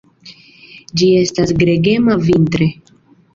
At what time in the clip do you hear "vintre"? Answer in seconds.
2.25-2.71